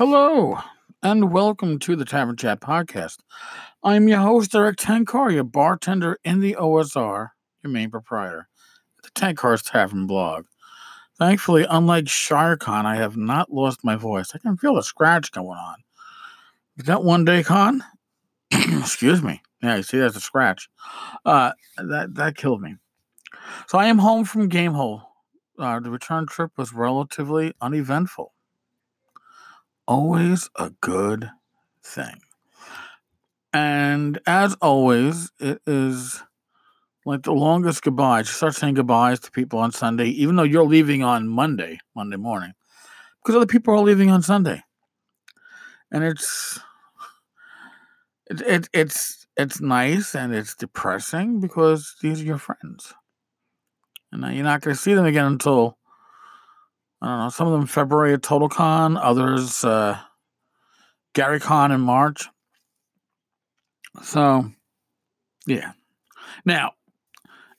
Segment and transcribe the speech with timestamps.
[0.00, 0.58] Hello,
[1.02, 3.18] and welcome to the Tavern Chat podcast.
[3.82, 7.28] I'm your host, Erik Tenkar, your bartender in the OSR,
[7.62, 8.48] your main proprietor,
[9.02, 10.46] the Tenkar's Tavern blog.
[11.18, 14.30] Thankfully, unlike Shire Khan, I have not lost my voice.
[14.34, 15.76] I can feel a scratch going on.
[16.78, 17.84] Is that one day, Con?
[18.50, 19.42] Excuse me.
[19.62, 20.70] Yeah, you see, that's a scratch.
[21.26, 22.76] Uh, that that killed me.
[23.68, 25.02] So I am home from Gamehole.
[25.58, 28.32] Uh, the return trip was relatively uneventful.
[29.90, 31.32] Always a good
[31.82, 32.20] thing.
[33.52, 36.22] And as always, it is
[37.04, 38.20] like the longest goodbye.
[38.20, 42.18] You start saying goodbyes to people on Sunday, even though you're leaving on Monday, Monday
[42.18, 42.52] morning,
[43.20, 44.62] because other people are leaving on Sunday.
[45.90, 46.60] And it's
[48.30, 52.94] it, it it's it's nice and it's depressing because these are your friends.
[54.12, 55.78] And uh, you're not going to see them again until
[57.02, 57.28] I don't know.
[57.30, 59.98] Some of them February at TotalCon, others uh,
[61.14, 62.28] Gary Con in March.
[64.02, 64.50] So,
[65.46, 65.72] yeah.
[66.44, 66.72] Now,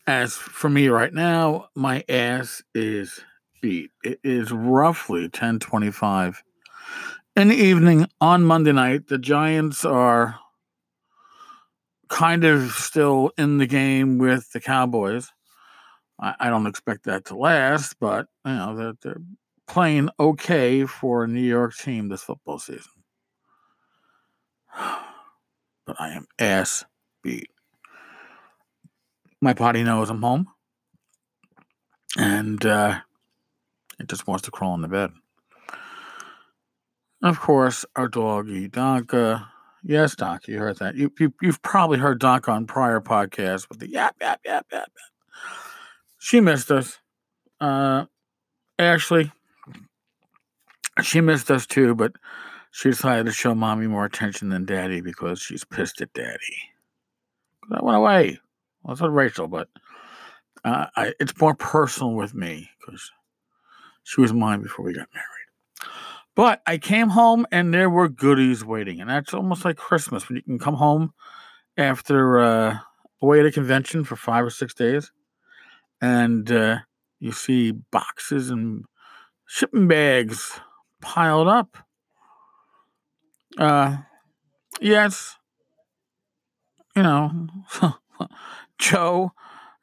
[0.08, 3.20] as for me right now, my ass is
[3.62, 3.92] beat.
[4.04, 6.44] It is roughly 1025
[7.36, 9.08] in the evening on Monday night.
[9.08, 10.40] The Giants are
[12.10, 15.32] kind of still in the game with the Cowboys.
[16.22, 19.22] I, I don't expect that to last, but you know they're, they're
[19.68, 22.92] playing okay for a New York team this football season.
[25.84, 26.86] But I am ass
[27.24, 27.50] beat.
[29.42, 30.48] My body knows I'm home,
[32.16, 33.00] and uh,
[34.00, 35.10] it just wants to crawl in the bed.
[37.24, 39.48] of course, our doggy Donka
[39.84, 40.96] Yes, Doc, you heard that.
[40.96, 44.92] You, you you've probably heard Doc on prior podcasts with the yap yap yap yap.
[44.94, 45.71] yap.
[46.24, 47.00] She missed us.
[47.60, 48.06] Uh,
[48.78, 49.32] Ashley,
[51.02, 52.14] she missed us too, but
[52.70, 56.70] she decided to show mommy more attention than daddy because she's pissed at daddy.
[57.72, 58.40] I went away.
[58.84, 59.68] Well, so Rachel, but
[60.64, 63.12] uh, I, it's more personal with me because
[64.04, 65.92] she was mine before we got married.
[66.36, 70.36] But I came home and there were goodies waiting, and that's almost like Christmas when
[70.36, 71.14] you can come home
[71.78, 72.78] after uh,
[73.24, 75.12] away at a convention for five or six days,
[76.02, 76.80] and uh,
[77.20, 78.86] you see boxes and
[79.46, 80.60] shipping bags
[81.02, 81.78] piled up.
[83.58, 83.98] Uh,
[84.80, 85.38] yes,
[86.96, 87.48] you know,
[88.80, 89.32] Joe,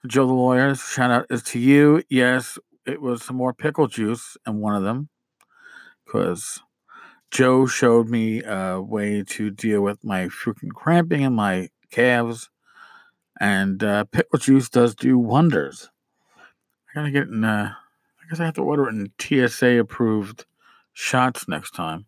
[0.06, 0.74] Joe the lawyer.
[0.74, 2.02] Shout out is to you.
[2.08, 5.08] Yes, it was some more pickle juice in one of them
[6.04, 6.60] because
[7.30, 12.48] Joe showed me a way to deal with my freaking cramping in my calves,
[13.38, 15.90] and uh, pickle juice does do wonders.
[16.98, 17.44] Gotta get in.
[17.44, 17.72] Uh,
[18.20, 20.46] I guess I have to order in TSA approved
[20.94, 22.06] shots next time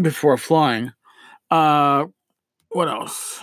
[0.00, 0.92] before flying.
[1.50, 2.06] Uh,
[2.70, 3.42] what else?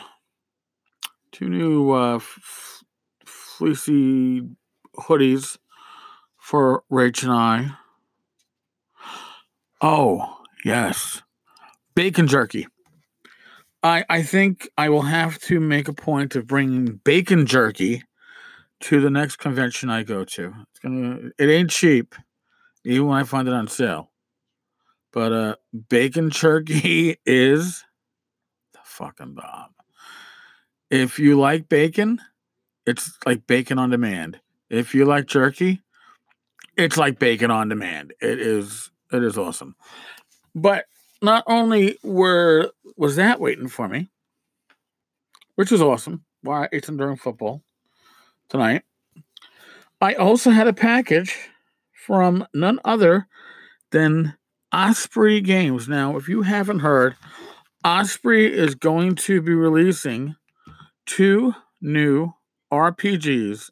[1.31, 2.83] Two new uh, f-
[3.23, 4.41] fleecy
[4.97, 5.59] hoodies
[6.39, 7.69] for Rach and I.
[9.81, 11.21] Oh, yes.
[11.93, 12.65] Bacon jerky.
[13.83, 18.01] I, I think I will have to make a point of bringing bacon jerky
[18.81, 20.53] to the next convention I go to.
[20.71, 22.15] It's gonna it ain't cheap,
[22.83, 24.11] even when I find it on sale.
[25.11, 25.55] But uh
[25.89, 27.83] bacon jerky is
[28.73, 29.69] the fucking bomb.
[30.89, 32.19] If you like bacon,
[32.85, 34.39] it's like bacon on demand.
[34.69, 35.81] If you like jerky,
[36.77, 38.13] it's like bacon on demand.
[38.21, 39.75] It is it is awesome.
[40.55, 40.85] But
[41.21, 44.09] not only were was that waiting for me,
[45.55, 46.23] which is awesome.
[46.41, 47.61] Why I ate some during football
[48.49, 48.83] tonight.
[50.01, 51.35] I also had a package
[51.93, 53.27] from none other
[53.91, 54.35] than
[54.73, 55.87] Osprey Games.
[55.87, 57.15] Now, if you haven't heard,
[57.83, 60.35] Osprey is going to be releasing
[61.05, 62.33] two new
[62.71, 63.69] RPGs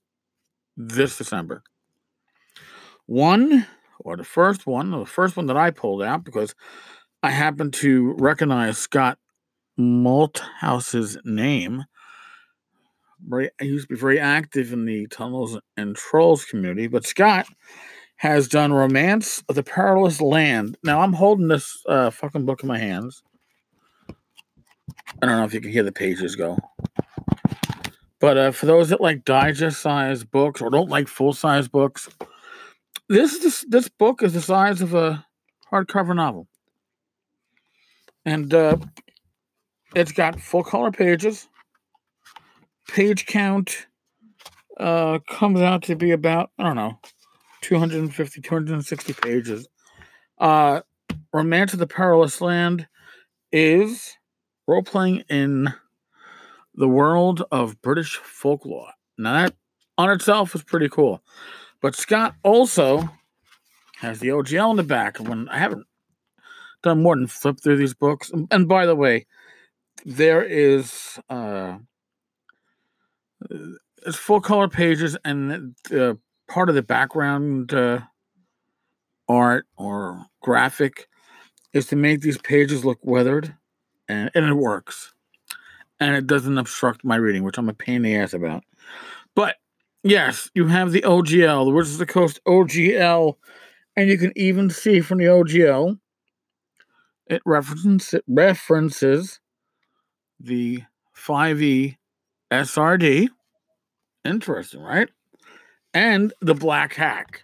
[0.75, 1.63] this December.
[3.05, 3.65] One
[3.99, 6.55] or the first one, the first one that I pulled out because
[7.23, 9.17] I happened to recognize Scott
[9.77, 11.85] Malthouse's name.
[13.25, 17.47] Very, he used to be very active in the Tunnels and Trolls community, but Scott
[18.17, 20.77] has done Romance of the Perilous Land.
[20.83, 23.23] Now I'm holding this uh, fucking book in my hands.
[25.21, 26.57] I don't know if you can hear the pages go.
[28.19, 32.09] But uh, for those that like digest size books or don't like full size books,
[33.09, 35.25] this this this book is the size of a
[35.71, 36.47] hardcover novel,
[38.25, 38.77] and uh,
[39.95, 41.47] it's got full color pages.
[42.97, 43.85] Page count
[44.79, 46.97] uh, comes out to be about I don't know,
[47.61, 49.67] 250, 260 pages.
[50.39, 50.81] Uh,
[51.31, 52.87] Romance of the Perilous Land
[53.51, 54.17] is
[54.65, 55.71] role playing in
[56.73, 58.89] the world of British folklore.
[59.15, 59.53] Now, that
[59.99, 61.21] on itself is pretty cool.
[61.83, 63.07] But Scott also
[63.97, 65.17] has the OGL in the back.
[65.17, 65.85] When I haven't
[66.81, 69.27] done more than flip through these books, and by the way,
[70.03, 71.77] there is uh,
[74.05, 76.13] it's full color pages, and uh,
[76.47, 77.99] part of the background uh,
[79.27, 81.07] art or graphic
[81.73, 83.55] is to make these pages look weathered,
[84.07, 85.13] and, and it works.
[85.99, 88.63] And it doesn't obstruct my reading, which I'm a pain in the ass about.
[89.35, 89.55] But
[90.03, 93.35] yes, you have the OGL, the Wizards of the Coast OGL,
[93.95, 95.99] and you can even see from the OGL,
[97.27, 99.39] it references, it references
[100.39, 100.83] the
[101.15, 101.96] 5e
[102.51, 103.29] SRD.
[104.23, 105.09] Interesting, right?
[105.93, 107.43] And the Black Hack.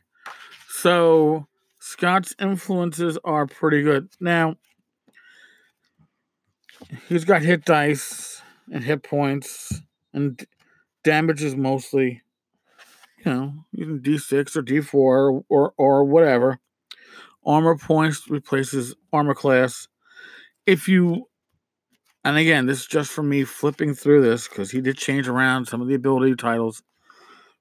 [0.70, 1.48] So
[1.80, 4.10] Scott's influences are pretty good.
[4.20, 4.56] Now,
[7.08, 8.42] he's got hit dice
[8.72, 9.82] and hit points,
[10.14, 10.46] and
[11.04, 12.22] damage is mostly,
[13.26, 16.60] you know, using D6 or D4 or, or, or whatever.
[17.46, 19.88] Armor points replaces armor class.
[20.66, 21.28] If you,
[22.24, 25.68] and again, this is just for me flipping through this because he did change around
[25.68, 26.82] some of the ability titles,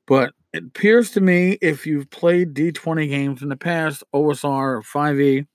[0.06, 4.44] but it appears to me if you've played D20 games in the past, OSR
[4.76, 5.47] or 5e,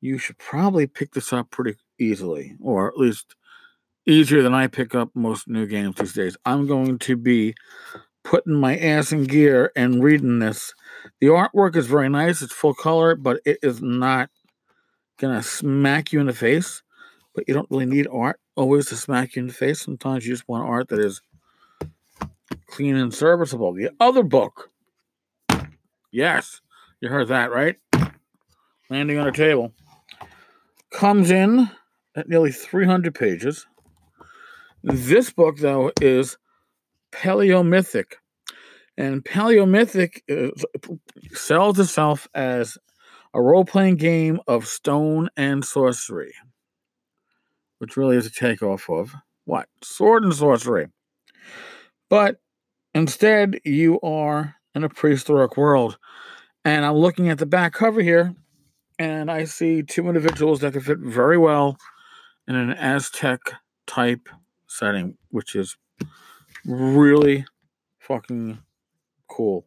[0.00, 3.36] you should probably pick this up pretty easily, or at least
[4.06, 6.36] easier than I pick up most new games these days.
[6.44, 7.54] I'm going to be
[8.24, 10.74] putting my ass in gear and reading this.
[11.20, 14.30] The artwork is very nice, it's full color, but it is not
[15.18, 16.82] gonna smack you in the face.
[17.34, 19.80] But you don't really need art always to smack you in the face.
[19.80, 21.22] Sometimes you just want art that is
[22.66, 23.72] clean and serviceable.
[23.72, 24.70] The other book,
[26.10, 26.60] yes,
[27.00, 27.76] you heard that right?
[28.90, 29.72] Landing on a table,
[30.90, 31.70] comes in
[32.14, 33.66] at nearly 300 pages.
[34.84, 36.36] This book, though, is
[37.12, 38.14] Paleomythic.
[38.98, 40.64] And Paleomythic is,
[41.32, 42.76] sells itself as
[43.32, 46.34] a role playing game of stone and sorcery,
[47.82, 49.12] which really is a takeoff of
[49.44, 49.68] what?
[49.82, 50.86] Sword and sorcery.
[52.08, 52.36] But
[52.94, 55.98] instead, you are in a prehistoric world.
[56.64, 58.36] And I'm looking at the back cover here,
[59.00, 61.76] and I see two individuals that could fit very well
[62.46, 63.40] in an Aztec
[63.88, 64.28] type
[64.68, 65.76] setting, which is
[66.64, 67.44] really
[67.98, 68.60] fucking
[69.28, 69.66] cool.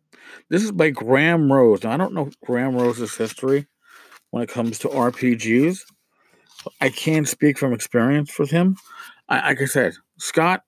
[0.50, 1.84] This is by Graham Rose.
[1.84, 3.68] Now, I don't know Graham Rose's history
[4.32, 5.82] when it comes to RPGs.
[6.82, 8.78] I can't speak from experience with him.
[9.30, 10.64] I, like I said, Scott,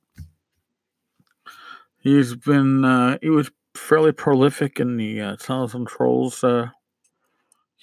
[1.99, 6.69] he's been, uh, he was fairly prolific in the uh, Tunnels and Trolls uh,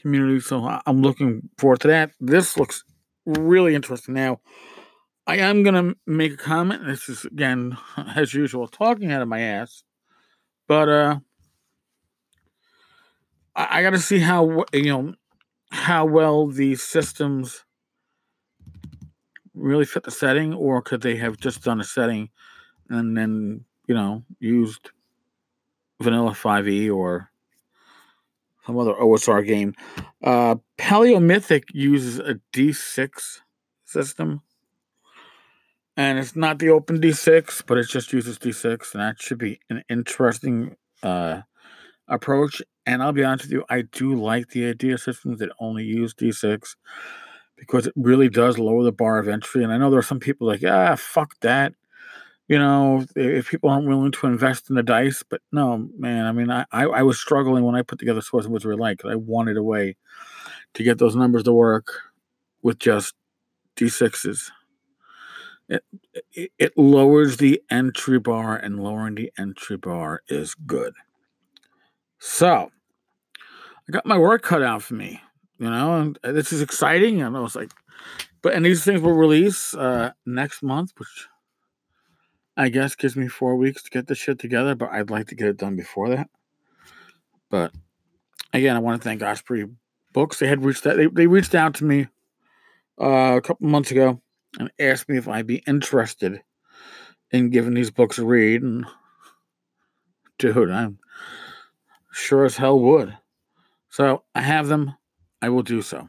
[0.01, 2.11] community, so I'm looking forward to that.
[2.21, 2.85] This looks
[3.27, 4.15] really interesting.
[4.15, 4.41] Now,
[5.27, 6.87] I am to make a comment.
[6.87, 9.85] This is, again, as usual, talking out of my ass.
[10.67, 11.19] But uh,
[13.55, 15.15] I, I got to see how, you know,
[15.71, 17.65] how well these systems
[19.55, 22.31] really fit the setting, or could they have just done a setting
[22.89, 24.91] and then, you know, used
[26.01, 27.31] vanilla 5e or
[28.67, 29.75] some other OSR game.
[30.23, 33.41] Uh, Paleomythic uses a D6
[33.85, 34.43] system
[35.97, 39.61] and it's not the open d6 but it just uses d6 and that should be
[39.71, 41.41] an interesting uh,
[42.09, 45.85] approach and i'll be honest with you i do like the idea systems that only
[45.85, 46.77] use d6
[47.57, 50.21] because it really does lower the bar of entry and i know there are some
[50.21, 51.73] people like ah fuck that
[52.49, 56.33] you know if people aren't willing to invest in the dice but no man i
[56.33, 59.13] mean i i, I was struggling when i put together swords and wizardry light because
[59.13, 59.97] i wanted a way
[60.75, 62.01] to get those numbers to work
[62.63, 63.15] with just
[63.77, 64.51] d6s
[65.69, 65.85] it,
[66.33, 70.95] it, it lowers the entry bar, and lowering the entry bar is good.
[72.19, 72.71] So,
[73.89, 75.21] I got my work cut out for me,
[75.59, 77.23] you know, and this is exciting.
[77.23, 77.73] And I was like,
[78.43, 81.29] but and these things will release uh, next month, which
[82.57, 84.75] I guess gives me four weeks to get this shit together.
[84.75, 86.29] But I'd like to get it done before that.
[87.51, 87.73] But
[88.53, 89.67] again, I want to thank Osprey
[90.13, 90.39] Books.
[90.39, 92.09] They had reached that They, they reached out to me
[93.01, 94.21] uh, a couple months ago
[94.59, 96.43] and asked me if I'd be interested
[97.31, 98.63] in giving these books a read.
[98.63, 98.87] And
[100.39, 100.99] dude, I'm
[102.13, 103.17] sure as hell would.
[103.91, 104.95] So I have them.
[105.45, 106.09] I will do so.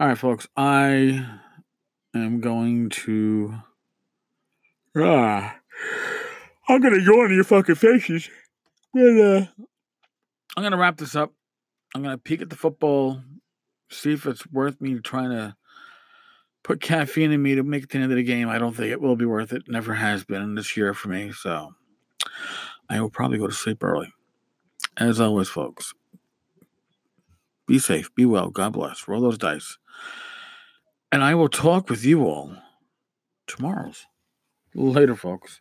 [0.00, 0.48] All right, folks.
[0.56, 1.24] I
[2.16, 3.54] am going to.
[4.96, 5.56] Ah,
[6.68, 8.28] I'm gonna yawn in your fucking faces.
[8.92, 9.46] But, uh,
[10.56, 11.32] I'm gonna wrap this up.
[11.94, 13.22] I'm gonna peek at the football,
[13.88, 15.54] see if it's worth me trying to
[16.64, 18.48] put caffeine in me to make it to the end of the game.
[18.48, 19.68] I don't think it will be worth it.
[19.68, 21.30] Never has been this year for me.
[21.30, 21.72] So
[22.88, 24.12] I will probably go to sleep early.
[24.96, 25.94] As always, folks,
[27.70, 28.12] be safe.
[28.16, 28.50] Be well.
[28.50, 29.06] God bless.
[29.06, 29.78] Roll those dice.
[31.12, 32.56] And I will talk with you all
[33.46, 34.06] tomorrow's.
[34.74, 35.60] Later, folks.